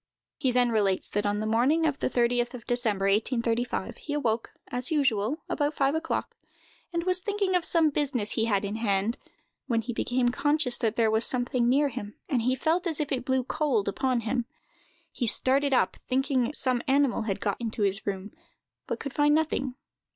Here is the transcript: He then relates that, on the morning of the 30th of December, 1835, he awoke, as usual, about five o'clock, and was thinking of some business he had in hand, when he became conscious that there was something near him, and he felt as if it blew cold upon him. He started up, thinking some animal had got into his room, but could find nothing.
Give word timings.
He 0.39 0.49
then 0.49 0.71
relates 0.71 1.11
that, 1.11 1.27
on 1.27 1.37
the 1.41 1.45
morning 1.45 1.85
of 1.85 1.99
the 1.99 2.09
30th 2.09 2.55
of 2.55 2.65
December, 2.65 3.05
1835, 3.05 3.97
he 3.97 4.13
awoke, 4.13 4.49
as 4.69 4.89
usual, 4.89 5.43
about 5.47 5.75
five 5.75 5.93
o'clock, 5.93 6.35
and 6.91 7.03
was 7.03 7.21
thinking 7.21 7.53
of 7.55 7.63
some 7.63 7.91
business 7.91 8.31
he 8.31 8.45
had 8.45 8.65
in 8.65 8.77
hand, 8.77 9.19
when 9.67 9.81
he 9.81 9.93
became 9.93 10.29
conscious 10.29 10.79
that 10.79 10.95
there 10.95 11.11
was 11.11 11.23
something 11.23 11.69
near 11.69 11.89
him, 11.89 12.15
and 12.27 12.41
he 12.41 12.55
felt 12.55 12.87
as 12.87 12.99
if 12.99 13.11
it 13.11 13.25
blew 13.25 13.43
cold 13.43 13.87
upon 13.87 14.21
him. 14.21 14.47
He 15.11 15.27
started 15.27 15.71
up, 15.71 15.95
thinking 16.07 16.51
some 16.55 16.81
animal 16.87 17.21
had 17.29 17.39
got 17.39 17.61
into 17.61 17.83
his 17.83 18.03
room, 18.07 18.31
but 18.87 18.99
could 18.99 19.13
find 19.13 19.35
nothing. 19.35 19.75